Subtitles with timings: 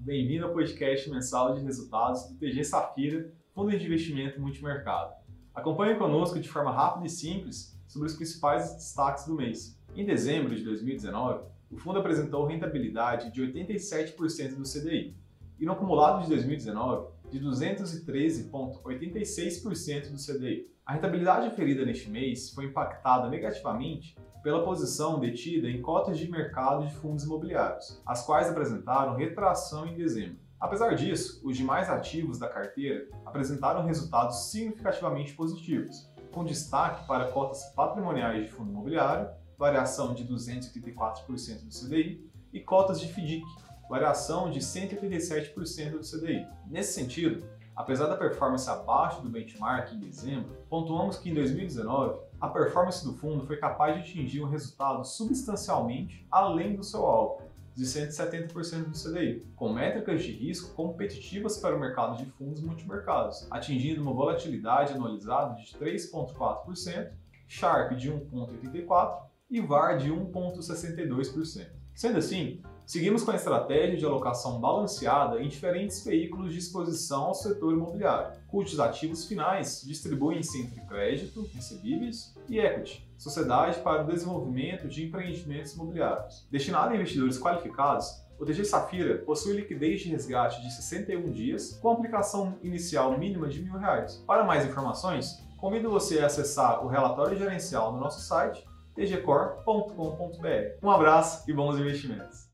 [0.00, 5.14] bem-vindo ao podcast mensal de resultados do TG Safira, Fundo de Investimento Multimercado.
[5.54, 9.80] Acompanhe conosco de forma rápida e simples sobre os principais destaques do mês.
[9.94, 15.16] Em dezembro de 2019, o fundo apresentou rentabilidade de 87% do CDI
[15.60, 20.70] e no acumulado de 2019 de 213,86% do CDI.
[20.86, 26.86] A rentabilidade oferida neste mês foi impactada negativamente pela posição detida em cotas de mercado
[26.86, 30.38] de fundos imobiliários, as quais apresentaram retração em dezembro.
[30.60, 37.64] Apesar disso, os demais ativos da carteira apresentaram resultados significativamente positivos, com destaque para cotas
[37.74, 43.44] patrimoniais de fundo imobiliário, variação de 284% do CDI, e cotas de FDIC,
[43.88, 46.46] variação de 187% do CDI.
[46.66, 47.44] Nesse sentido,
[47.76, 53.14] Apesar da performance abaixo do benchmark em dezembro, pontuamos que em 2019 a performance do
[53.14, 57.42] fundo foi capaz de atingir um resultado substancialmente além do seu alvo,
[57.74, 63.48] de 170% do CDI, com métricas de risco competitivas para o mercado de fundos multimercados,
[63.50, 67.10] atingindo uma volatilidade anualizada de 3,4%,
[67.48, 71.66] Sharp de 1,84% e VAR de 1,62%.
[71.92, 77.34] Sendo assim, Seguimos com a estratégia de alocação balanceada em diferentes veículos de exposição ao
[77.34, 84.86] setor imobiliário, cujos ativos finais distribuem-se entre crédito, recebíveis e equity, sociedade para o desenvolvimento
[84.86, 86.46] de empreendimentos imobiliários.
[86.50, 91.90] Destinado a investidores qualificados, o DG Safira possui liquidez de resgate de 61 dias, com
[91.90, 94.22] aplicação inicial mínima de R$ reais.
[94.26, 98.62] Para mais informações, convido você a acessar o relatório gerencial no nosso site
[98.94, 100.78] tgcor.com.br.
[100.82, 102.52] Um abraço e bons investimentos!